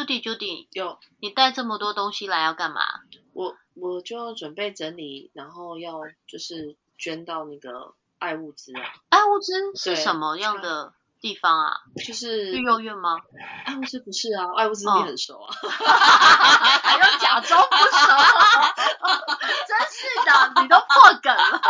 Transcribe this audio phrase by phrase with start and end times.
[0.00, 2.80] 哎，Judy，Judy，有你带这么多东西来要干嘛？
[3.32, 7.94] 我我就准备整理，然后要就是捐到那个。
[8.20, 8.82] 爱物资啊！
[9.08, 10.92] 爱物资是什么样的
[11.22, 11.80] 地方啊？
[12.04, 13.16] 就是育幼院吗？
[13.64, 17.88] 爱物资不是啊，爱物资你很熟啊， 还要假装不熟，
[19.66, 21.62] 真是的，你都破梗了。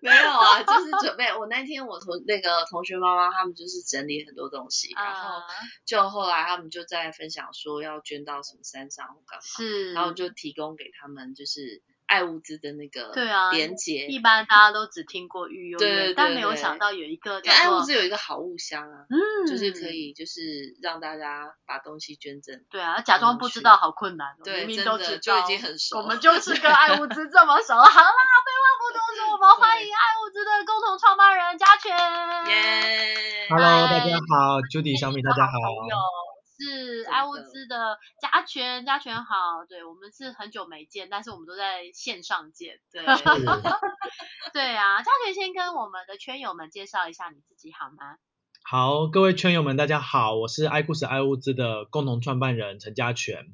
[0.02, 1.26] 没有啊，就是准备。
[1.36, 5.42] 我那天我同那个同学妈妈他们就是整理很多东西，然后
[5.84, 11.82] 就后来他们就在分享说要捐到什么山上或干嘛，是，然后就提供给他们就是。
[12.10, 22.58] 爱物资的那个对啊连接，一般大家都只听过育幼院，但没有想到有一个叫爱物资有一个好物箱啊，嗯，就是可以就是让大家把东西捐赠。
[22.68, 25.98] 对啊，假装不知道好困难，对，明明都知道，就已经很熟。
[25.98, 31.96] 我们就是跟爱物资这么熟，好啦，废话不多说，我们欢迎爱物资的共同创办人嘉全。
[32.50, 36.19] 耶，Hello，大家好，Judy 小米大家好。
[36.60, 43.02] 是爱物资的加权，加权好，对我们是很久没见，但是我们都在线上见，对，
[44.52, 48.18] 对啊，加权先跟我们的圈友们介绍一下你自己好吗？
[48.62, 53.46] 好，各位圈友们大家好，我是爱故事爱物资的共同创办人陈嘉全。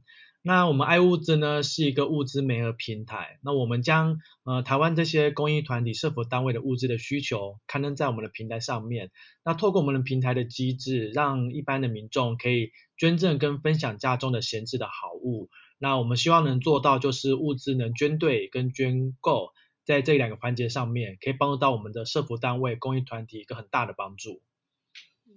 [0.47, 9.11] 那我们爱物资呢是一个物资媒合平台，那我们将呃台湾这些公益团体、社福单位的物资的需求刊登在我们的平台上面，
[9.45, 15.51] 那透过我们的平台的机制，让一般的民众可以捐赠跟分享家中的闲置的好物。
[15.81, 19.51] 那我们希望能做到就是物资能捐对跟捐够，
[19.85, 24.41] 在这两个环节上面，可以帮助到我们的社福单位、公益团体一个很大的帮助。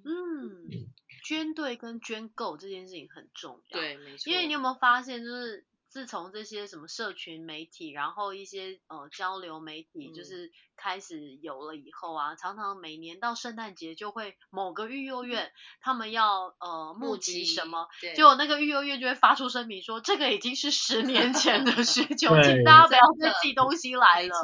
[0.05, 0.93] 嗯。
[1.29, 4.31] 捐对跟捐够这件事情很重要，对，没错。
[4.31, 15.51] 因为你有没有发现，就是自从这些什么社群媒体，然后一些呃交流媒体，就是开始有了以后啊，常常每年到圣诞节就会某个育幼院
[15.81, 24.35] 他们要呃募集什么，结果那个育幼院就会发出声明说，这个已经是十年前的需求，请大家不要再寄东西来了。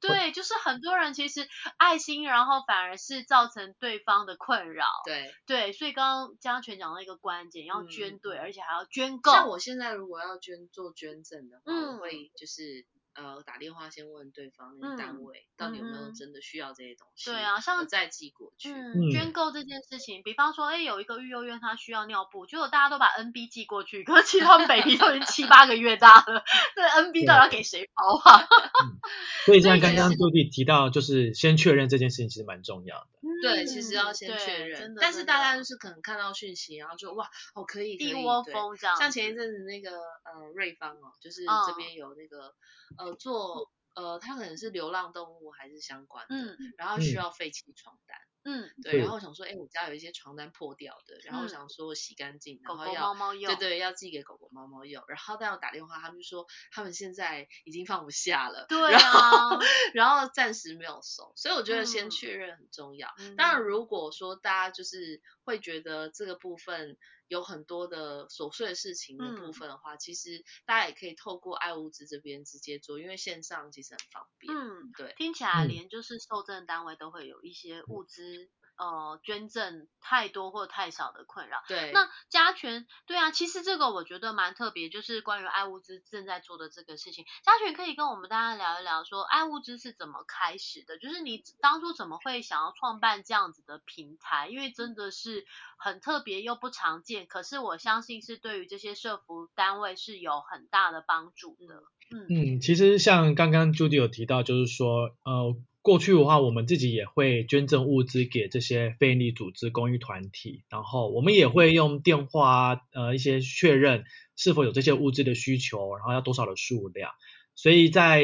[0.00, 4.84] 对，就是很多人其实爱心，然后反而是造成对方的困扰。
[5.04, 9.32] 对对，所以刚刚江全讲到一个关键，要捐对，而且还要捐够。
[9.32, 12.86] 像我现在如果要捐做捐赠的话，我会就是。
[13.14, 18.72] 呃，打电话先问对方那个单位到底有没有真的需要这些东西，对啊，像再寄过去。
[19.10, 28.46] 捐购这件事情，比方说，哎，有一个育幼院他需要尿布，结果大家都把 NB 寄过去，可是其实他们 baby 都已经七八个月大了，对 NB 到底要给谁包啊？
[29.46, 33.06] 所以像刚刚杜弟提到，就是先确认这件事情其实蛮重要的。
[33.42, 38.96] 对，其实要先确认，但是大家就是可能看到讯息，然后就哇，哦可以，一窝蜂这样。
[38.96, 42.52] 像前一阵子那个呃瑞芳哦，就是这边有那个
[42.98, 46.36] 呃做呃，它可能是流浪动物还是相关的，
[46.76, 48.16] 然后需要废弃床单。
[48.44, 53.12] 嗯，对，然后我想说，哎，我家有一些床单破掉的，然后我想说洗干净，然后要
[53.56, 55.02] 对对，要寄给狗狗猫猫用。
[55.08, 59.58] 然后但我打电话，他们就说他们现在已经放不下了，对啊，
[59.92, 63.12] 然后暂时没有收，所以我觉得先确认很重要。
[63.36, 66.96] 当然，如果说大家就是会觉得这个部分。
[67.28, 74.54] 有很多的琐碎的事情的部分的话，其实大家也可以透过爱物资这边直接做，因为线上其实很方便。
[74.54, 78.50] 嗯，对，听起来连就是受赠单位都会有一些物资。
[78.78, 81.64] 呃，捐赠太多或太少的困扰。
[81.66, 87.24] 对，那加权，对啊，其实这个我觉得蛮特别，就是关于爱物资正在做的这个事情。
[87.42, 90.96] 加权可以跟我们大家聊一聊，说爱物资是怎么开始的？
[90.96, 94.46] 就是你当初怎么会想要创办这样子的平台？
[94.48, 95.44] 因为真的是
[95.76, 101.82] 很特别又不常见，可是我相信是对于这些社服单位是有很大的帮助的。
[102.30, 105.56] 嗯，其实像刚刚 Judy 有提到，就是说，呃。
[105.88, 114.04] 过去的话，我们自己也会捐赠物资给这些非营利组织、公益团体，然后我们也会用电话呃一些确认
[114.36, 117.10] 是否有这些物资的需求，然后要多少的数量。
[117.54, 118.22] 所以在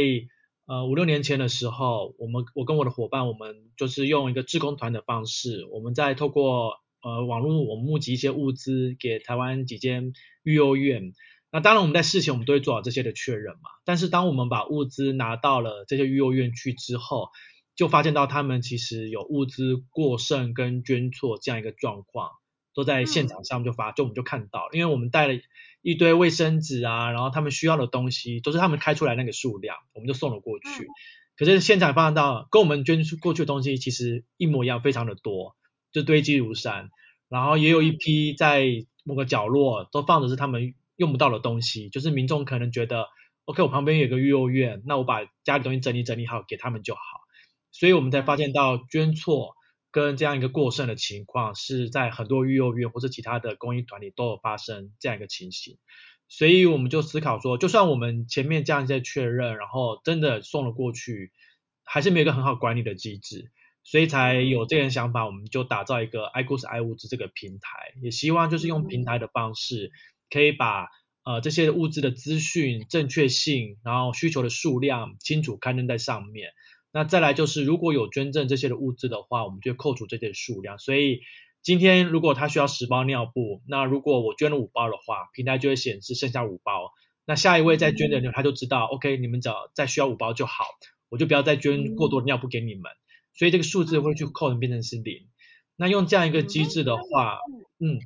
[0.67, 10.13] 呃五六年前的时候，我们我跟我的伙伴，我们就是用一个志工团的方式，我们在透过呃网络，我们募集一些物资给台湾几间
[10.43, 11.15] 育幼院。
[11.51, 13.71] 那当然我们在事前我们都会做好这些的确认嘛。
[13.85, 17.29] 但是当我们把物资拿到了这些育幼院去之后，
[17.77, 22.31] 就发现到他们其实有物资过剩跟捐错这样一个状况，
[22.75, 25.35] 都在现场上就发，就我们就看到，因为我们带了
[25.83, 30.67] 一堆卫生纸啊，然后他们需要的东西都是他们开出来那个数量，我们就送了过去。
[31.37, 35.57] 可是现场发现到跟我们捐出过去的东西其实一模一样，非常的多，
[35.93, 36.91] 就堆积如山。
[37.29, 38.67] 然后也有一批在
[39.03, 43.09] 某个角落都放的是他们用不到的东西，就是民众可能觉得
[43.47, 47.01] ，OK，我旁边有个育幼院，那我把家里东西整理整理好给他们就好。
[47.75, 49.57] 所以我们才发现到捐错
[49.91, 55.79] 跟这样一个过剩的情况是在很多育幼院或者其他的公益团体都有发生这样一个情形，
[56.29, 61.33] 所以我们就思考说，就算我们前面这样在确认，然后真的送了过去，
[61.83, 63.51] 还是没有一个很好管理的机制，
[63.83, 69.91] 所以才有这个想法，我们就打造一个爱故事爱物资这个平台，也希望就是用平台的方式，
[70.31, 70.89] 可以把
[71.25, 76.53] 呃这些物资的资讯正确性，然后需求的数量清楚刊登在上面。
[76.97, 80.79] 那再来就是，如果有捐赠这些的物资的话，我们就扣除这些数量。
[80.79, 81.23] 所以
[81.61, 86.93] 今天如果他需要十包尿布，那如果我捐了五包的话，平台就会显示剩下五包。
[87.27, 90.67] 那下一位再捐的人，他就知道，OK，你们只要再需要五包就好，
[91.09, 92.85] 我就不要再捐过多的尿布给你们。
[93.37, 95.27] 所以这个数字会去扣变成是零。
[95.75, 97.41] 那用这样一个机制的话，
[97.81, 97.99] 嗯，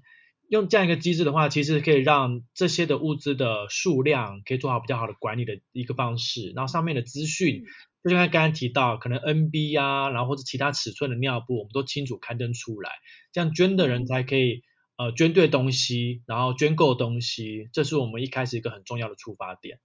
[0.49, 7.65] 用这样一个机制的话，其实可以让这些的物资的数量可以做好比较好的管理的一个方式，然后上面的资讯。
[8.05, 12.93] 就像刚刚提到，可能 NB 啊，然后或者其他尺寸的尿布，我们都清楚刊登出来，
[13.33, 14.63] 这样捐的人才可以
[14.97, 19.81] 呃捐对东西，然后捐够东西，这是我们一开始一个很重要的出发点。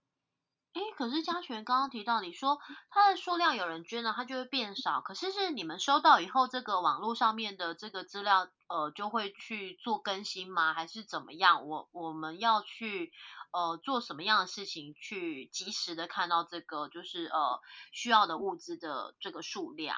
[0.74, 2.58] 哎，可是嘉全刚刚提到，你说
[2.90, 5.02] 它的数量有人捐了，它就会变少。
[5.02, 10.74] 可是是你们收到以后，这个网络上面的这个资料，呃，就会去做更新吗？
[10.74, 11.68] 还是怎么样？
[11.68, 13.12] 我我们要去
[13.54, 17.62] 呃做什么样的事情，去及时的看到这个就是呃
[17.94, 19.96] 需要的物资的这个数量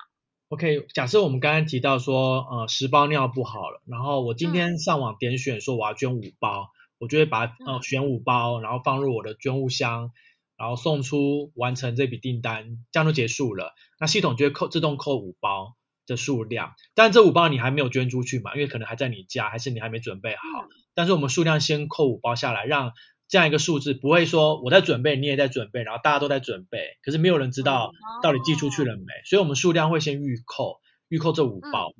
[0.49, 6.69] ？OK，假设我们刚刚提到说呃十包尿布好了，然后我今天上网点选说我要捐五包，
[6.99, 10.11] 我就会把呃选五包，然后放入我的捐物箱。
[10.57, 13.73] 然后送出完成这笔订单，这样就结束了。
[13.99, 15.75] 那系统就会扣自动扣五包
[16.07, 18.53] 的数量，但这五包你还没有捐出去嘛？
[18.53, 20.41] 因为可能还在你家，还是你还没准备好。
[20.93, 22.93] 但是我们数量先扣五包下来，让
[23.27, 27.91] 这样一个数字不会说我在准备，你也在准备，然后大家都在准备，可是没有人知道
[28.21, 29.05] 到底寄出去了没。
[29.25, 31.93] 所以我们数量会先预扣，预扣这五包，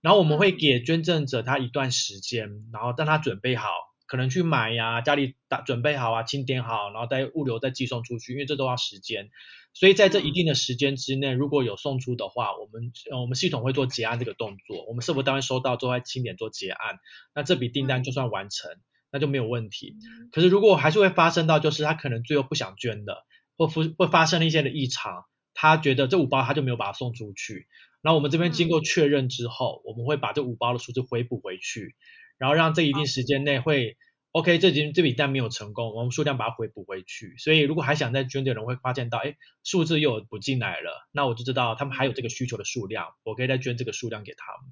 [0.00, 3.68] 然后我们会给捐赠者他一段时间，然后让他准备好。
[4.04, 9.30] 可能去买呀，家里打准备好啊，清点好，然后再物流再寄送出去，因为这都要时间。
[9.72, 16.96] 所以在这一定的时间之内，如果有送出的话，我们呃我们系统会做结案这个动作，我们是否单位收到之后清点做结案，
[17.34, 18.70] 那这笔订单就算完成，
[19.12, 19.94] 那就没有问题。
[20.32, 23.24] 可是如果还是会发生到，就是他可能最后不想捐的，
[23.56, 27.68] 或发会发生了一些的异常，他觉得这五包他就没有把它送出去，
[28.02, 31.94] 那我们这边经过确认之后，我们会把这五包的数字回补回去。
[32.38, 33.96] 然后让这一定时间内会
[34.32, 37.36] ，OK，这已经这笔单没有成功，我们数量把它回补回去。
[37.38, 44.70] 所以如果还想再捐的人会发现到，哎，数字又补进来了，那我就知道他们还有这个需求的数量，我可以再捐这个数量给他们。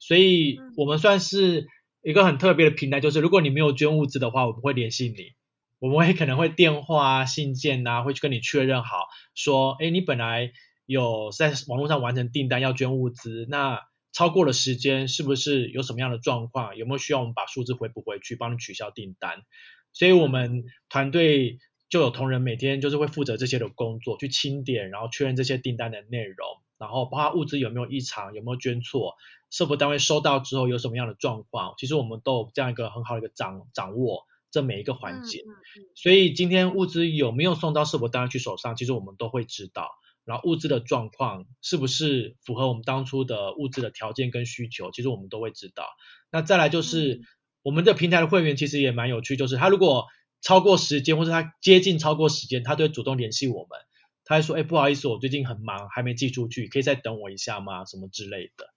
[0.00, 1.68] 所以我们算是
[2.06, 5.32] 一个很特别的平台，就是如果你没有捐物资的话，我们会联系你，
[5.80, 10.52] 我们会可能会电话、信件啊，会去跟你确认好，说，哎，你本来
[10.86, 13.80] 有在网络上完成订单要捐物资，那。
[14.12, 16.74] 超过了时间，是不是有什么样的状况？
[16.78, 19.42] 有没有需要我们把数字回补回去，帮你取消订单？
[19.92, 21.58] 所以我们团队
[21.90, 29.14] 就有同仁每天就是会负责这些的工作，去清点，然后确认这些订单的内容，然后包括物资有没有异常，有没有捐错，
[29.50, 35.42] 社福单位收到之后有什么样的状况，其实我们都有这样一个很好的一个掌掌握这每一个环节。
[35.94, 39.90] 所以今天物资有没有送到社福单位去手上，其实我们都会知道。
[40.24, 45.84] 然后物资的状况是不是符合我们当初的物资的条件跟需求，其实我们都会知道。
[46.32, 47.20] 那再来就是
[47.62, 50.06] 我们的平台的会员其实也蛮有趣，就是他如果
[50.42, 53.78] 超过时间或者他接近超过时间，他都会主动联系我们，
[54.26, 57.84] 他还说，哎，不好意思，我最近很忙，还没寄出去，可以再等我一下吗？
[57.84, 58.68] 什么之类的。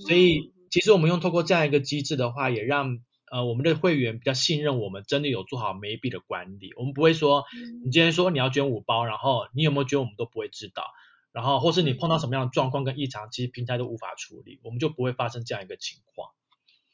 [0.00, 2.98] 所以其实我们用透过这样一个机制的话，也让
[3.30, 6.72] 呃，我们的会员比较信任我们，真的有做好每一笔的管理。
[6.76, 7.44] 我们不会说，
[7.84, 10.84] 你今天说你要捐五包，然后你有没有捐，我们都不会知道。
[11.32, 16.30] 然后或是你碰到什么样的状况跟异常，其实平台都无法处理，我们就不会发生这样一个情况。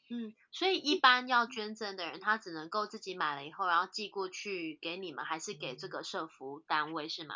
[0.09, 7.35] 嗯，所以一般要捐赠的人，他只能够自己买了以后，然后寄过去给你们，还是给这个社服单位是吗？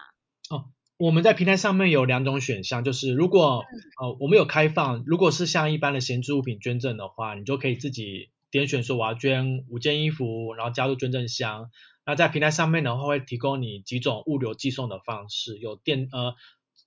[0.50, 0.66] 哦，
[0.98, 3.64] 我们在平台上面有两种选项，就是如果
[4.02, 11.70] 呃我们有开放，如果是像一般的闲置物品捐赠的话，你就可以自己点选说我要捐五件衣服，然后加入捐赠箱。
[12.06, 16.36] 那在平台上面的话，会提供你几种物流寄送的方式，有电呃。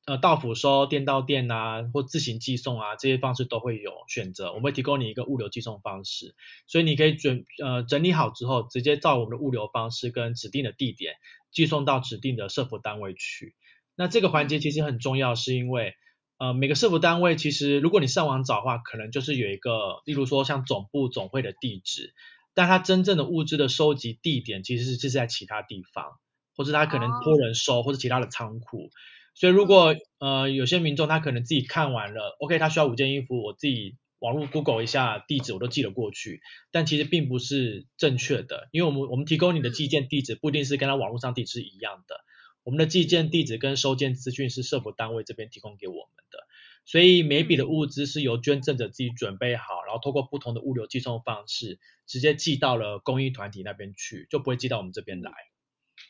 [0.06, 4.48] 呃，到府收、店到店啊，或自行寄送啊，这些方式都会有选择。
[4.48, 6.34] 我们会提供你一个物流寄送方式，
[6.66, 11.14] 所以你可以准呃整理好之后，直接照我们的物流方式跟指定的地点
[11.52, 13.54] 寄送到指定的社服单位去。
[13.96, 15.94] 那这个环节其实很重要，是因为
[16.38, 22.14] 呃每个社服单位其实如果你上网找的话，可能就是有一个，例如说像总部总会的地址，
[22.54, 26.18] 但它真正的物资的收集地点其实是是在其他地方，
[26.56, 28.90] 或者它可能托人收，或者其他的仓库。
[29.34, 42.16] 所以如果呃有些民众他可能自己看完了，OK，他需要五件衣服，我自己网络 Google 一下地址，我都寄了过去，但其实并不是正确的，因为我们我们提供你的寄件地址不一定是跟他网络上地址一样的，
[42.62, 46.38] 我们的寄件地址跟收件资讯是社福单位这边提供给我们的，
[46.84, 55.32] 所以每笔的物资是由捐赠者自己准备好，然后通过不同的物流寄送方式，直接寄到了公益团体那边去，就不会寄到我们这边来。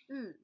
[0.09, 0.35] 嗯。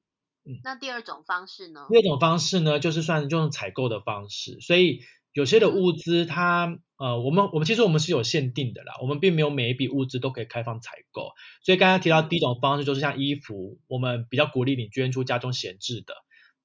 [0.63, 1.87] 那第二种方式呢？
[1.89, 5.01] 第二种方式呢，就是算用采购的方式，所以
[5.33, 11.29] 有些的物资它呃，我们我们其实我们是有限定的啦，我们并没有每一笔物资都可以开放采购。
[11.63, 16.15] 所以刚刚提到第一种方式就是像衣服，我们比较鼓励你捐出家中闲置的，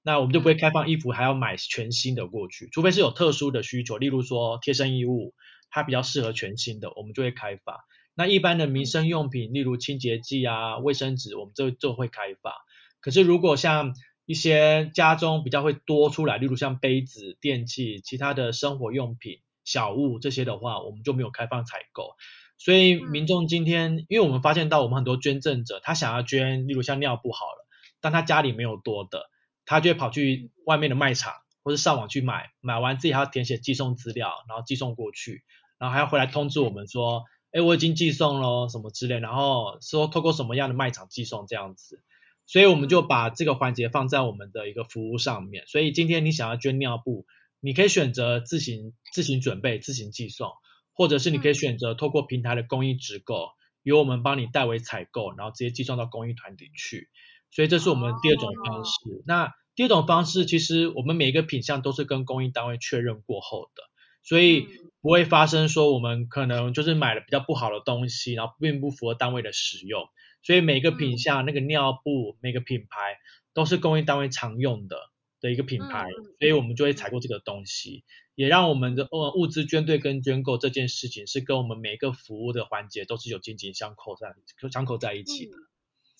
[0.02, 5.34] 那我们就不会开放衣服还要买全新的过去，除非是有特殊的需求，例如说贴身衣物，
[5.70, 7.76] 它比较适合全新的，我们就会开放。
[8.14, 12.52] 那一般的民生用品，例如清洁剂啊、卫生纸，我们就就会开放。
[13.00, 13.94] 可是如果像
[14.26, 22.14] 一些家中比较会多出来，例如像杯子、电器、其他的生活用品、小物这些的话，我们就没有开放采购。
[22.58, 27.66] 所以民众今天，因为我们发现到我们很多捐赠者，他想要捐，例如像尿布好了，
[28.00, 29.30] 但他家里没有多的，
[29.64, 35.42] 他就会跑去外面的卖场或者上网去买，买完自己还要填写寄送资料，然后寄送过去，
[35.78, 42.02] 然后还要回来通知我们说，哎，我已经寄送了什么之类，然后说透过什么样的卖场寄送这样子。
[42.44, 45.64] 所以我们就把这个环节放在我们的一个服务上面。
[45.68, 47.24] 所以今天你想要捐尿布，
[47.64, 50.50] 你可以选择自行自行准备、自行寄送，
[50.92, 53.50] 或者是你可以选择透过平台的公益直购，
[53.84, 57.08] 由我们帮你代为采购，然后直接寄送到公益团体去。
[57.52, 58.92] 所以这是我们第二种方式。
[59.26, 63.82] 那第二种方式，其实我们每一个品项都是跟公益单位确认过后的，
[64.24, 64.66] 所以
[65.00, 70.02] 不会发生说我们可能就是买了比较不好的东西，然后并不符合单位的使用。
[70.42, 73.18] 所以每个品项那个尿布每个品牌
[73.54, 74.96] 都是公益单位常用的
[75.42, 76.08] 的一个品牌，
[76.38, 84.34] 所以我们就会采购这个东西，也让我们的呃物资捐对跟捐购这件事情是跟我们每一个服务的环节都是有紧紧相扣在
[84.70, 85.52] 相扣在一起的。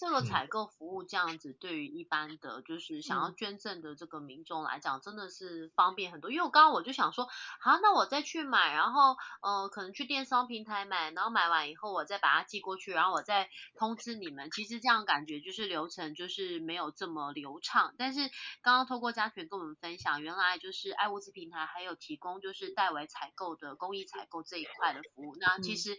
[0.03, 6.33] 这个采购服务这样子，对于一般的就是想要捐赠的这个民众来讲，真的是方便很多。
[6.33, 7.29] 因为我刚刚我就想说，
[7.61, 14.51] 好，那我再去买，然后呃，可能去电商平台买，然后买完以后我再把它寄过去，然后我再通知你们。
[14.51, 17.95] 其实这样感觉就是流程就是没有这么流畅。
[17.97, 18.23] 但是
[18.61, 25.37] 刚刚透过嘉权跟我们分享，原来就是爱物资平台还有提供就是代为采购的公益采购这一块的服务。
[25.39, 25.97] 那其实。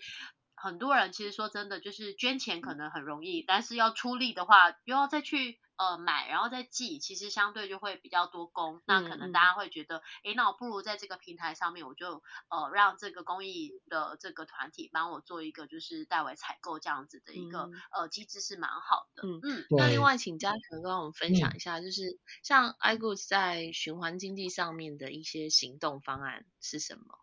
[0.63, 8.81] 很多人其实说真的，就是捐钱可能很容易，但是要出力的话，又要再去呃买，然后再寄，其实相对就会比较多工。
[8.85, 19.23] 那可能大家会觉得，哎，那我不如在这个平台上面，我就呃让这个公益的这个团体帮我做一个就是代为采购这样子的一个呃机制是蛮好的。
[19.23, 19.65] 嗯嗯。
[19.71, 27.22] 那另外请嘉诚跟我们分享一下，就是像 iGoods 在循环经济上面的一些行动方案是什么？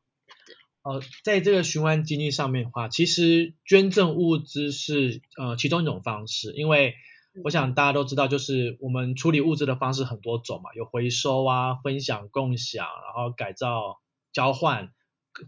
[0.83, 6.95] 呃，在这个循环经济上面的话，其实捐赠物资是呃其中一种方式，因为
[7.45, 13.99] 我想大家都知道，就是我们处理物资的方式很多种嘛，有回收啊、分享、共享，然后改造、
[14.33, 14.91] 交换，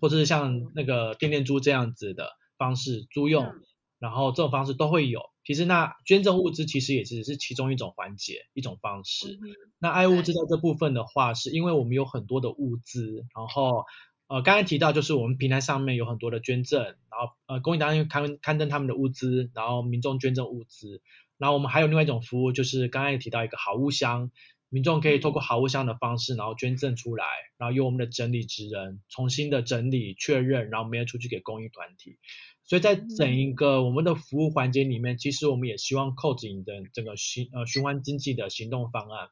[0.02, 3.54] 或者是像那个电电租这样子的方式租用，
[3.98, 5.22] 然后这种方式都会有。
[5.44, 9.38] 其实那捐赠物资其实也只是其中一种环节、一种方式。
[9.78, 13.86] 那爱物资在这部分的话，是因为我们有很多的物资，然后。
[14.32, 21.02] 呃，刚才提到就是我们平台上面有很多的捐赠，然后呃，公益单位刊刊登他们的物资，然后民众捐赠物资，
[21.36, 24.30] 然后我们还有另外一种服务，就是刚才提到一个好物箱，
[24.70, 27.26] 民众可以透过好物箱的方式，然后捐赠出来，
[27.58, 32.16] 然后由我们的整理职人重新的整理确认，然后没有出去给公益团体。
[32.64, 39.28] 所以在整一个我们的服务环节里面，其实我们也希望扣紧的整个循呃循环经济的行动方案，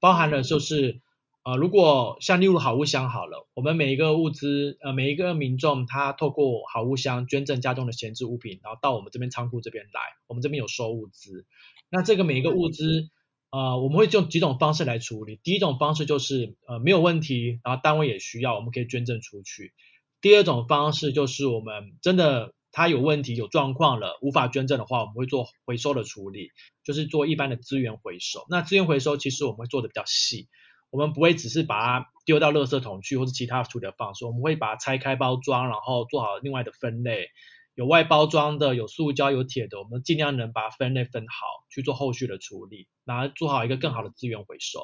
[0.00, 1.00] 包含了就是。
[1.42, 11.46] 呃，如果像例如好物箱好了，我们每一个物资，呃，每一个民众他透过好物箱捐赠家中的闲置物品，然后到我们这边仓库这边来，我们这边有收物资。
[11.88, 13.08] 那这个每一个物资，
[13.50, 15.40] 呃，我们会用几种方式来处理。
[15.42, 19.72] 第一种方式就是呃没有问题，然后单位也需要，我们可以捐赠出去。
[20.20, 26.50] 第二种方式就是我们真的它有问题、有状况了，无法捐赠的话，我们会做回收的处理，
[26.84, 28.44] 就是做一般的资源回收。
[28.50, 30.48] 那资源回收其实我们会做的比较细。
[30.90, 37.28] 我们不会只是把它丢到垃圾桶去，或者其他处理的方式，我们会把它拆开包装，然后做好另外的分类，
[37.74, 44.80] 有外包装的，有塑胶，有铁的，我们尽量能把分类分好，去做后续的处理，然后做好一个更好的资源回收。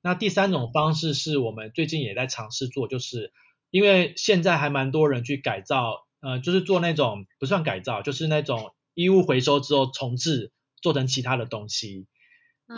[0.00, 3.32] 那第三种方式是我们最近也在尝试做，就是
[3.70, 12.06] 因为现在还蛮多人去改造，呃，就是做那种不算改造，就是那种衣物回收之后重置，做成其他的东西。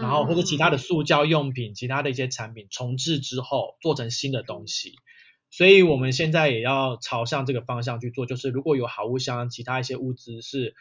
[0.00, 4.94] 然后或者其他的塑胶用品，其他的一些产品重置之后做成新的东西，
[5.50, 8.26] 所以我们现在也要朝向这个方向去做。
[8.26, 10.74] 就是如果有好物箱，其他一些物资是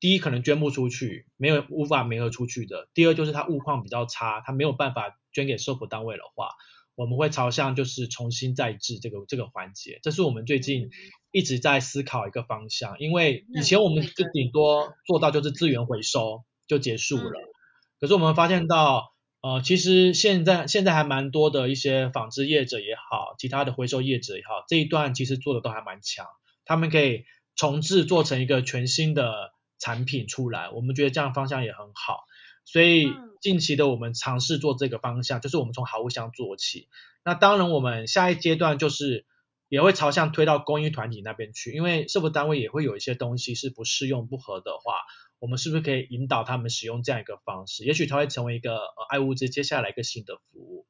[0.00, 6.50] 第一可能捐不出去，没有无法没合出去的；第二就是它物况比较差，它没有办法捐给社福单位的话，
[6.94, 10.00] 我们会朝向就是重新再制这个这个环节。
[10.02, 10.90] 这是我们最近
[11.30, 17.32] 一直在思考一个方向，因为以前我们就顶多做到就是资源回收就结束了。
[18.00, 26.26] 可是我们发现到，呃，其实现在现在还蛮多的一些纺织业者也好，其他的回收业者也好，这一段其实做的都还蛮强，
[26.64, 27.24] 他们可以
[27.54, 32.24] 重置做成一个全新的产品出来，我们觉得这样方向也很好，
[32.64, 33.08] 所以
[33.40, 36.88] 近期的我们尝试做这个方向，就是我们从好物箱做起，
[37.24, 39.24] 那当然我们下一阶段就是
[39.68, 44.94] 也会朝向推到公益团体那边去，因为社福单位也会有一些东西是不适用不合的话。
[45.38, 47.84] 我们是不是可以引导他们使用这样一个方式？
[47.84, 50.86] 也许它会成为一个呃爱物资接下来一个新的服务。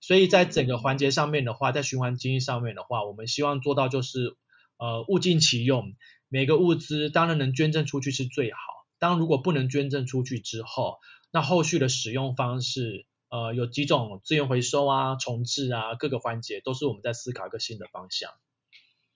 [0.00, 4.36] 所以在整个环节上面的话，在循环经济上面的话，我们希望做到就是
[4.76, 5.94] 呃物尽其用，
[6.28, 8.58] 每个物资当然能捐赠出去是最好。
[8.98, 10.98] 当如果不能捐赠出去之后，
[11.30, 18.30] 那后续的使用方式呃有几种资源回收啊、重置啊各个环节都是我们在思考一个新的方向。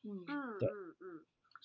[0.03, 0.69] 嗯嗯对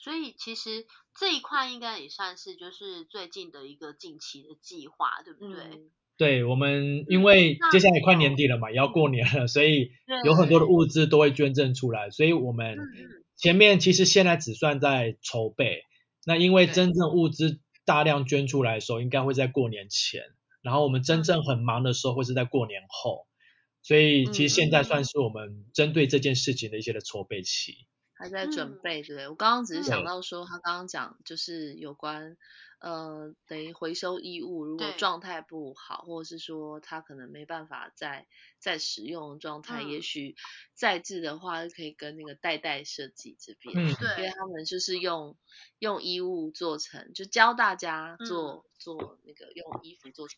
[0.06, 0.86] 所以其实。
[1.18, 5.64] 这一块应该也算是就是最近的一个近期的计划，对不对？
[6.18, 9.92] 对，我们因为接下来快年底了嘛，也要过年了，所以
[10.26, 12.78] 有很多的物资都会捐赠出来，所以我们
[13.38, 15.84] 前面其实现在只算在筹备，
[16.26, 20.22] 那因为真正物资大量捐出来的时候，应该会在过年前，
[20.62, 23.26] 然后我们真正很忙的时候会是在过年后，
[23.82, 27.88] 所以其实现在算是我们针对这件事情的一些的筹备期。
[28.18, 29.28] 还在准备，对不对？
[29.28, 32.38] 我刚刚只是想到说，他刚刚讲就是有关，
[32.80, 38.26] 呃，等于回收衣物，如果状态不好，或者是说他可能没办法再
[38.58, 40.36] 再使用状态，也许
[40.74, 43.84] 再制的话，可以跟那个代代设计这边，对，
[44.18, 45.38] 因为他们就是用
[45.80, 50.38] 用衣物做成，就教大家做做那个用衣服做成。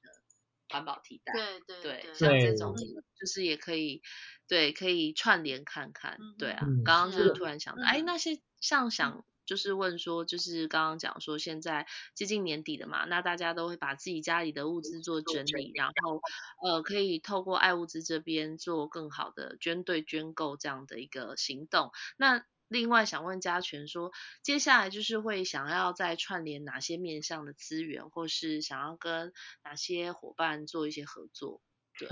[0.69, 4.01] 环保替代，对对对，像这种就是也可以，
[4.47, 16.21] 对，可以串联看看，对啊，刚刚就是突然想到，哎，那些像想就是问说，就是刚刚讲说现在接近年底了嘛，那大家都会把自己家里的物资做整理，然后
[16.63, 22.45] 呃可以透过爱物资这边做更好的捐对捐购这样的一个行动，那。
[22.69, 24.11] 另外想问嘉全说，
[24.43, 29.31] 接下来就是会想要再串联哪些面向的资源，或是想要跟
[29.63, 31.61] 哪些伙伴做一些合作？
[31.97, 32.09] 对，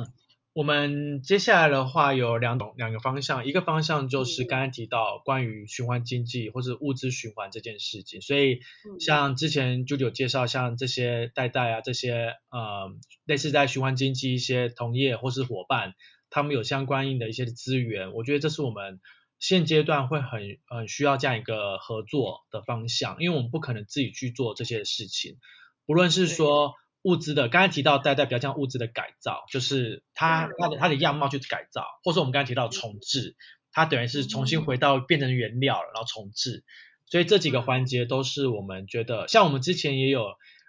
[0.53, 8.61] 我们接下来的话有两种两个方向，一个方向就是刚刚提到关于循环经济或者物资循环这件事情，所以
[8.99, 15.95] 像之前就有介绍，像这些代代啊这些呃类似在循环经济一些同业或是伙伴，
[16.29, 19.01] 他们有相关应的一些资源，我觉得这是我们。
[19.47, 25.38] 现阶段会很很需要这样一个合作的方向，因为我们不可能自己去做这些事情。
[25.86, 33.36] 不论是说物资的，刚才提到代代比较像物资的改造，就是它它的它的样貌去改造，或者我们刚才提到重置，
[33.71, 36.63] 它等于是重新回到变成原料了，然后重置。
[37.05, 40.25] 所以这几个环节都是我们觉得，像我们之前也有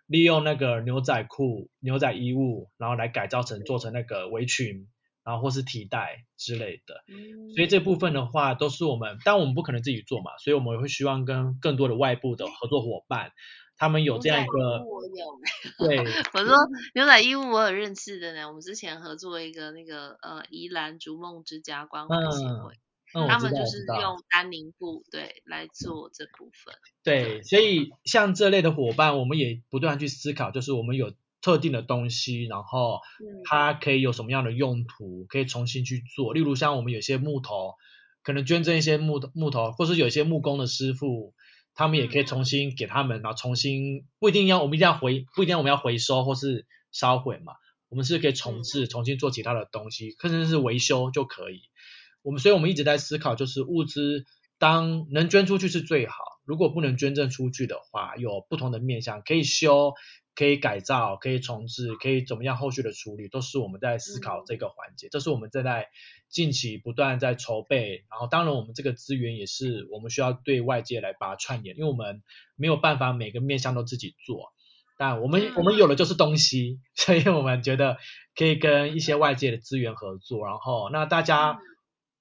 [0.07, 4.87] 利用那个牛仔裤、牛仔衣物，然后来改造成做成那个围裙。
[5.27, 7.03] 然后或是替代之类的，
[7.57, 13.33] 所以这部分的话都是我们，但我们不可能自己做嘛，所以我们会希望跟更多的外部的合作伙伴，
[13.77, 14.85] 他们有这样一个，
[15.85, 15.99] 对，
[16.33, 16.55] 我说
[16.95, 22.75] 牛仔衣物我有认识的呢，我们之前合作一个那个呃宜兰逐梦之家关怀协会，
[23.27, 24.17] 他们就是用。
[24.31, 31.13] 丹宁布对来做这部分，对，所以像这类的伙伴，我们也不断去思考，就是我们有。
[31.47, 32.99] 特定的东西，然后
[33.45, 36.35] 它可以有什么样的用途，可以重新去做。
[36.35, 37.75] 例如像我们有些木头，
[38.25, 41.35] 可能捐赠一些木木头，或是有一些木工的师傅，
[41.73, 47.53] 他们也可以重新给他们，然后重新不一定要我们一定要回，不一定要我们要回收或是烧毁嘛，
[47.89, 51.61] 我们是可以重置，重新做其他的东西，甚至是维修就可以。
[52.23, 54.25] 我们所以我们一直在思考，就是物资
[54.59, 59.93] 当能捐出去是最好，如果不能捐赠出去的话，有不同的面向可以修。
[60.37, 65.09] 可以改造，可以重置，可以怎么样后续的处理，都是我们在思考这个环节。
[65.11, 65.89] 这是我们正在
[66.29, 72.23] 近期不断在筹备，然后当然我们这个资源也是我们需要对外界来把它串联，因为我们
[72.55, 74.53] 没有办法每个面向都自己做，
[74.99, 77.97] 但我们我们有的就是东西， 所以我们觉得
[78.37, 81.59] 可以跟一些外界的资源合作，然后那大家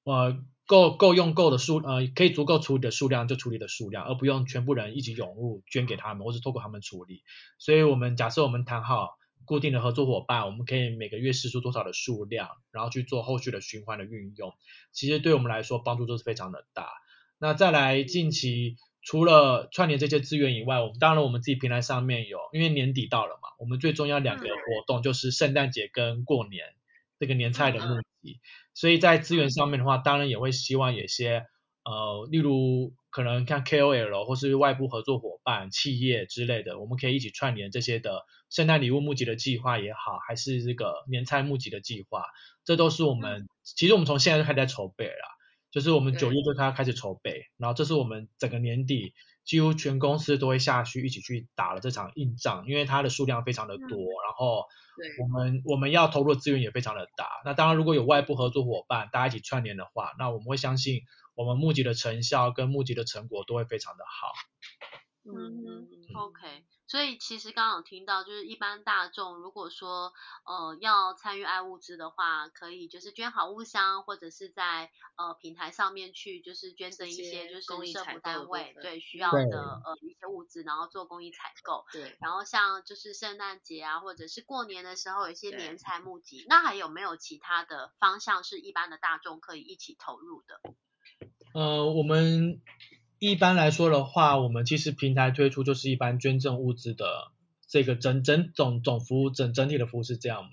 [0.05, 0.41] 呃。
[0.65, 7.21] 够够用够的数，呃，可以足够处理的数量就处理的数量，而不用全部人一起涌入捐给他们，或是透过他们处理。
[7.59, 14.53] 所以，我们假设我们谈好固定的合作伙伴，我们可以每个月试出多少的数量，然后去做后续的循环的运用。
[14.91, 16.89] 其实对我们来说帮助都是非常的大。
[17.37, 26.73] 那再来近期除了串联这些资源以外，我们当然我们自己平台上面有，因为年底到了嘛，我们最重要两个活动就是圣诞节跟过年
[27.19, 28.39] 这个年菜的募集。
[28.75, 31.45] 所以在资源上面的话，当然也会希望有些
[31.83, 42.23] 呃，例如可能看 KOL 或是外部合作伙伴、企业之类的，我们可以一起串联这些的圣诞礼物募集的计划也好，还是这个年菜募集的计划，
[42.65, 45.25] 这都是我们其实我们从现在就开始在筹备了，
[45.71, 49.13] 就是我们九月就开开始筹备，然后这是我们整个年底
[49.45, 54.65] 几乎全公司都会下去一起去打了这场硬仗，因为它的数量非常的多，然后。
[55.19, 61.01] 我们我们要投入的资源也非常的大，那当然如果有外部合作伙伴，大家一起串联的话，那我们会相信
[61.35, 64.31] 我们募集的成效跟募集的成果都会非常的好。
[65.25, 66.63] 嗯，OK。
[66.87, 70.13] 所以其实刚刚有听到，就是一般大众如果说
[70.45, 81.85] 呃要参与爱物资的话，可以就是捐好物箱，或者是在呃平台上面去就是捐赠一些就是社福单位对需要的呃一些物资，然后做公益采购。
[81.91, 82.15] 对。
[82.21, 90.61] 然后像就是圣诞节啊，或者是过年的时候有一些年财募集，那还有没有其他的方向是一般的大众可以一起投入的？
[91.55, 92.61] 呃，我们。
[93.31, 97.31] 一般来说的话，我们其实平台推出就是一般捐赠物资的
[97.67, 100.51] 这个整整总总服务整整体的服务是这样嘛，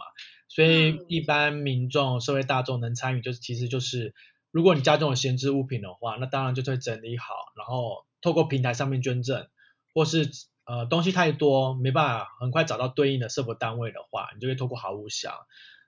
[0.48, 4.14] 所以一般民众社会大众能参与，就是其实就是
[4.50, 9.48] 如果你家中有闲置物品的话，那当然就会整理好，然后透过平台上面捐赠，
[9.92, 10.30] 或是
[10.64, 15.32] 呃东西太多没办法很快找到对应的社福单位的话，你就可以透过好物箱。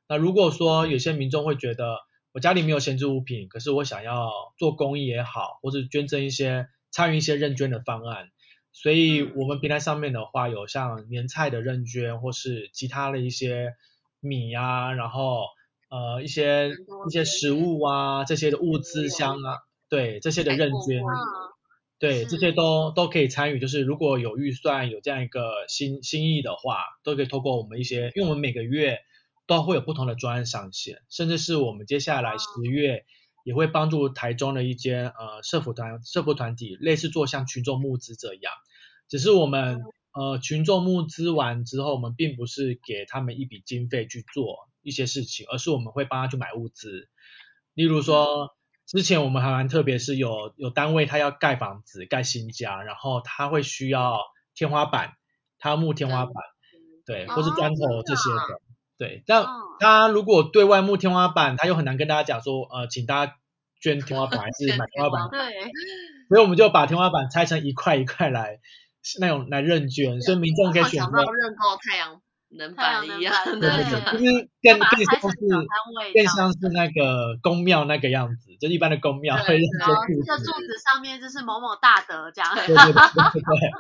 [0.06, 1.96] 那如果说有些民众会觉得，
[2.32, 8.28] 我家里没有闲置物品，可是我想要做公益也好，或是捐赠一些参与一些认捐的方案，
[8.72, 13.72] 所以我们平台上面的话有像年菜的认捐，或是其他的一些
[14.20, 15.46] 米啊，然后
[15.90, 21.02] 呃一些一些食物啊这些的物资箱啊，对这些的认捐，
[21.98, 29.00] 对这些都都可以参与，就是如果有预算有这样一个心心意的话，都可以透过我们一些，因为我们每个月。
[29.46, 33.04] 都会有不同的专案上线，甚至是我们接下来十月
[33.44, 38.52] 也会帮助台中的一间呃社福团社福团体，类似做像群众募资这样，
[39.06, 47.08] 只是我们呃群众募资完之后，我们并不是给他们一笔经费去做一些事情，而是我们会帮他去买物资，
[47.74, 54.20] 例如说之前我们还蛮特别，是有有单位他要盖房子盖新家，然后他会需要
[54.54, 55.12] 天花板，
[55.58, 56.34] 他要木天花板，
[57.04, 58.63] 对，或是砖头这些的。
[58.96, 59.44] 对，但
[59.80, 63.34] 他如果对外募天花板，他又很难跟大家讲说，呃，请大家
[63.80, 65.28] 捐天花板还是买天花板？
[65.32, 65.40] 对，
[66.28, 68.60] 所以我们就把天花板拆成一块一块来，
[69.20, 72.20] 那种来认捐，所以民众可以选择认购太阳
[72.56, 75.36] 能板一样，对对对，就是更更像是
[76.14, 79.88] 更像是那个宫庙那个样子，就一般的宫庙会认捐。
[80.24, 82.50] 这个柱子上面就是某某大德这样。
[82.54, 83.70] 对对对对。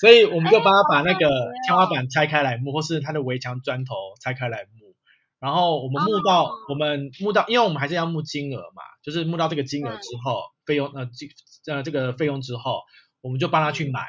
[0.00, 1.28] 所以我们就帮他把那个
[1.64, 4.96] 天花板拆开来木，或是他的围墙砖头拆开来木，
[5.38, 12.80] 然后我们木到我们木到，因为我们还是要木金额嘛，就是木到这个金额之后，费用呃这呃这个费用之后，
[13.20, 14.08] 我们就帮他去买，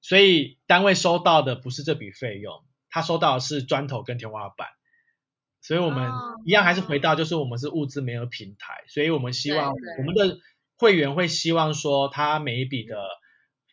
[0.00, 2.54] 所以单位收到的不是这笔费用，
[2.96, 4.68] 他收到的是砖头跟天花板，
[5.60, 6.10] 所以我们
[6.46, 10.38] 一样还是回到就是我们是物资没有平台，所以我们希望我们的
[10.78, 12.96] 会员会希望说他每一笔的。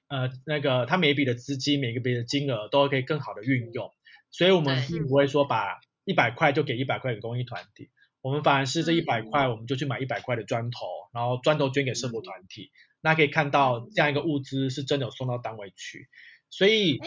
[0.10, 3.90] 呃，那个他每一笔的资金，每个笔的金额都可以更好的运用，
[4.30, 7.90] 所以我们并不会说把一百块就给一百块给公益团体，
[8.22, 12.70] 我们反而是这一百块我们就去买一百块的砖头，然后砖头捐给社福团体，
[13.02, 16.08] 那可以看到这样一个物资是真的有送到单位去，
[16.52, 17.00] 所以，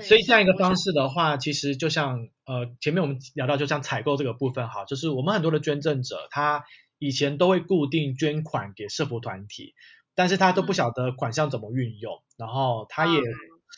[0.00, 6.64] 所以这样一个方式的话，其实就像呃前面我们聊到，就像采购这个部分哈，就是我们很多的捐赠者，他
[6.98, 9.74] 以前都会固定捐款给社福团体，
[10.14, 13.20] 但是他都不晓得款项怎么运用，然后他也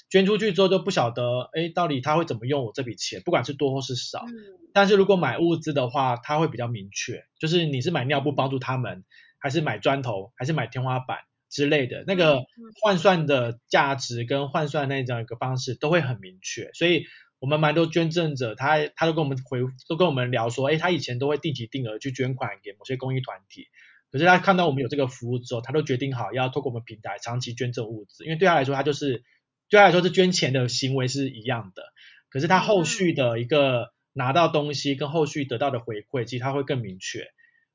[0.09, 4.25] 捐出去之后都不晓得，哎，到底他会怎么用我这笔钱，不管是多或是少。
[4.73, 9.05] 但是如果买物资的话，他会比较明确，就是你是买尿布帮助他们，
[9.39, 11.19] 还是买砖头，还是买天花板。
[11.55, 12.41] 之类的那个
[12.83, 17.05] 换算的价值跟换算那样一个方式都会很明确，所以
[17.39, 23.69] 我们蛮多捐赠者他他都跟我们回都跟我们聊说，哎，他以前都会定期定额去捐款给某些公益团体，
[24.11, 29.23] 可是他看到我们有这个服务之后，他都决定好要透过我们平台长期捐赠物资，因为对他来说，他就是
[29.71, 31.85] 对他来说是捐钱的行为是一样的，
[32.31, 37.29] 可是他后续的一个拿到东西跟后续得到的回馈，其实他会更明确，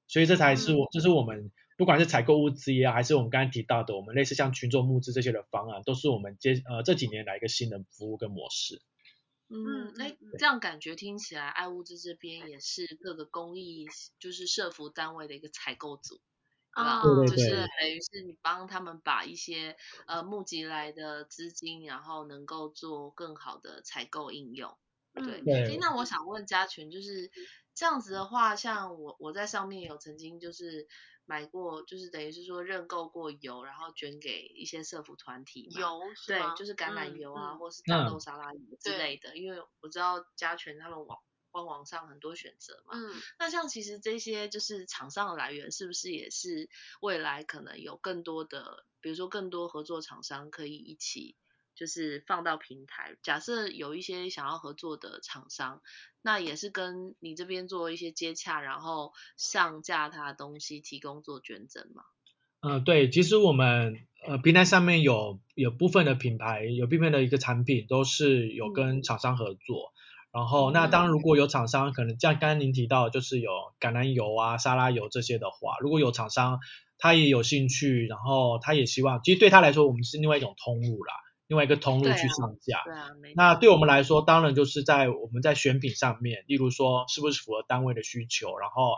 [0.06, 1.50] 所以这才是我这是我们。
[1.80, 8.82] 不管是采购物资啊，还是我们刚才提到的，我们类似像群众募资这些的方案，都是我们接呃这几年来一个新的服务跟模式。
[9.48, 13.88] 嗯，那，这样感觉听起来，爱物资这边也是各个公益
[14.20, 16.20] 就是社服单位的一个采购组
[16.72, 24.76] 啊，就是等于是你帮他们把一些呃募集来的资金，然后能够做更好的采购应用。
[25.14, 27.32] 对，哎，那我想问嘉群，就是
[27.74, 30.90] 这样子的话，像我我在上面有曾经就是。
[31.30, 35.70] 买过就是等于是说认购过油，然后捐给一些社福团体。
[35.70, 39.38] 油对，就是橄榄油啊，或是大豆沙拉油之类的。
[39.38, 41.20] 因为我知道嘉全他们网
[41.52, 42.98] 官网上很多选择嘛。
[42.98, 43.14] 嗯。
[43.38, 46.68] 那像其实这些就是厂商的来源，是不是也是
[47.00, 51.36] 未来可能有更多的，比如说更多合作厂商可以一起。
[51.80, 55.82] 就是放到平台，假设有一些想要合作的厂商，
[56.22, 62.04] 那也是跟你这边做一些接洽，然后上架他的东西，提供做捐赠嘛。
[62.60, 63.96] 嗯，对，其实我们
[64.28, 69.94] 呃平台上面有有部分的品牌，有部分的一个产品都是有跟厂商合作，
[70.34, 76.60] 然后那当如果有厂商可能像刚刚您提到，就是有橄榄油啊、沙拉油这些的话，如果有厂商
[76.98, 81.14] 他也有兴趣，然后他也希望，其实对他来说，我们是另外一种通路啦。
[81.50, 82.78] 另外一个通路去上架，
[83.36, 88.94] 那对我们来说，当然就是在我们在选品上面，例如说是不是符合单位的需求，然后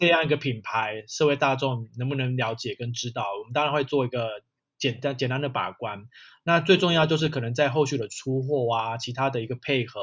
[0.00, 4.28] 这样一个品牌，社会大众能不能了解跟知道，我们当然会做一个
[4.76, 6.06] 简单简单的把关。
[6.42, 10.02] 那最重要就是可能在后续的出货啊，其他的一个配合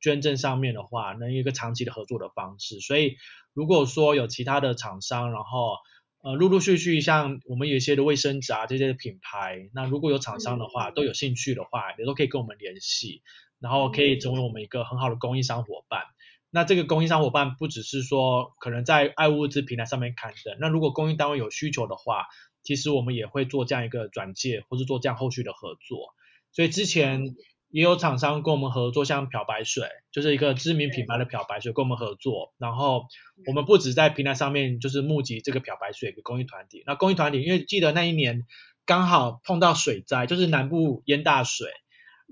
[0.00, 2.78] 捐赠上面的话，能一个长期的合作的方式。
[2.78, 3.16] 所以
[3.52, 5.78] 如果说有其他的厂商，然后
[6.24, 13.20] 呃，陆陆续续像我们有一些的卫生纸啊这些的品牌，那如果有厂商的话，都有兴趣的话，也都可以跟我们联系，
[13.60, 16.04] 然后可以成为我们一个很好的供应商伙伴。
[16.48, 22.24] 那这个供应商伙伴不只是说可能在爱物资平台上面刊登，那如果供应单位有需求的话，
[22.62, 26.14] 其实我们也会做这样一个转介，或是做这样后续的合作。
[26.52, 27.34] 所以之前。
[27.74, 32.54] 也有厂商跟我们合作，像漂白水，就是一个知名品牌的漂白水，跟我们合作。
[32.56, 33.06] 然后
[33.48, 36.84] 我们不止在平台上面就是募集这个漂白水给公益团体。
[36.86, 38.46] 那公益团体因为记得那一年
[38.86, 41.66] 刚好碰到水灾，就是南部淹大水，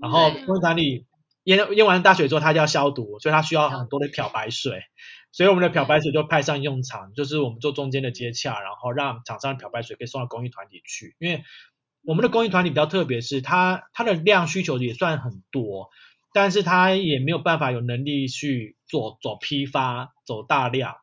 [0.01, 1.07] 然后公益团体
[1.43, 4.81] 淹淹完大水之后，它就要消毒，所以它需要很多的漂白水。
[5.33, 11.43] 所以我们的漂白水就派上用场，就是我们做中间的接洽，然后让厂商的漂白水可以送到公益团体去，因为。
[12.05, 15.89] 我们的公益团体比较特别，是它它的量需求也算很多，
[16.33, 20.97] 但是它也没有办法有能力去做走批发走大量，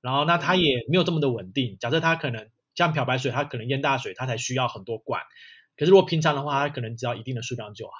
[0.00, 1.76] 然后那它也没有这么的稳定。
[1.80, 5.22] 假设它可能像漂白水，它可能淹大水，它才需要很多罐，
[5.76, 7.92] 可是如果平常的话，它可能只要一定的数量就好。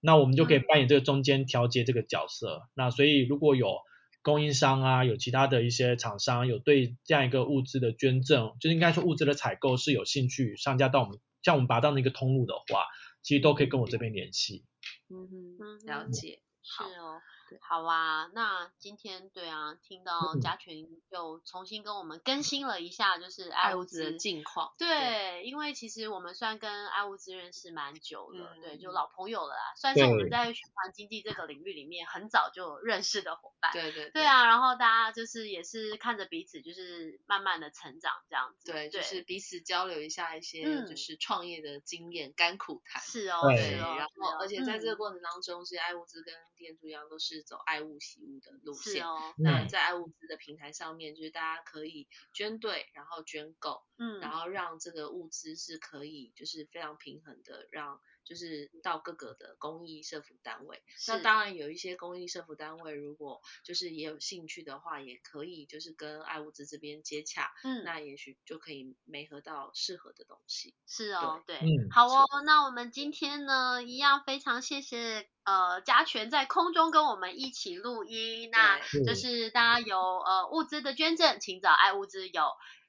[0.00, 2.62] 那我们就可以扮演这个中间调节这个角色。
[2.74, 3.78] 那所以如果有
[4.22, 11.20] 供应商啊，有其他的一些厂商有对这样一个物资的捐赠，就应该说物资的采购是有兴趣上架到我们。
[11.44, 12.86] 像我们把它当成一个通路的话，
[13.22, 14.64] 其实都可以跟我这边联系。
[15.08, 15.28] 嗯
[15.58, 16.40] 哼，了解。
[16.62, 17.20] 是哦。
[17.60, 24.72] 好啊，那今天对啊，听到嘉群又重新跟我们更新了一下，就是爱物资的近况。
[24.78, 33.70] 对，因为其实我们算跟爱物资认识蛮久了，对，就老朋友了啦，算是我们在循环经济这个领域里面很早就认识的伙伴。
[33.72, 34.10] 对对。
[34.10, 38.72] 对啊，然后大家就是也是看着彼此就是慢慢的成长这样子。
[38.72, 43.02] 对，就是彼此交流一下一些就是创业的经验、甘苦谈。
[43.02, 43.94] 是哦，对哦。
[43.98, 47.43] 然后，而且在这个过程当中，其实爱物资跟店主一样都是。
[47.44, 49.04] 是走爱物喜物的路线，
[49.38, 60.82] 那在爱物资的平台上面，就是大家可以捐对，然后捐够，嗯，然后让这个物资是可以就是非常平衡的，让就是到各个的公益社福单位。
[61.06, 70.74] 那当然有一些公益社福单位，如果就是也有兴趣的话，也可以就是跟爱物资这边接洽，嗯，那也许就可以媒合到适合的东西。
[70.86, 82.42] 是哦，对，嗯，好哦，那我们今天呢，一样非常谢谢呃嘉全在空中跟我们一起录音，那就是大家有呃物资的捐赠，请找爱物资有。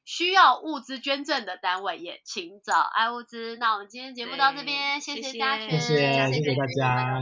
[0.05, 3.57] 需要物资捐赠的单位也请找爱物资。
[3.57, 7.19] 那我们今天节目到这边，谢谢嘉全，谢谢谢谢大家，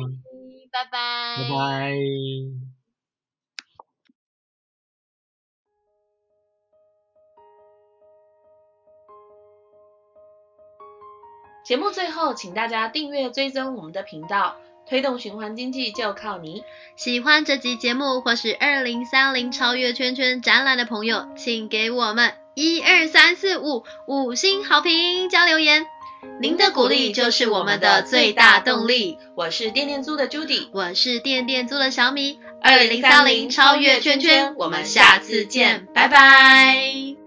[0.70, 1.96] 拜拜，拜拜。
[11.66, 16.66] 节目最后，请大家订阅追踪我们的频道，推动循环经济就靠你。
[16.98, 22.43] 喜欢这集节目或是二零三零超越圈圈展览的朋友，请给我们。
[22.56, 25.88] 一二三四五，五星好评加留言，
[26.40, 29.18] 您的鼓励就是我们的最大动力。
[29.36, 32.40] 我是电电租的 Judy，我是电电租的小米。
[32.62, 37.23] 二零三零超越圈圈，我们下次见，拜拜。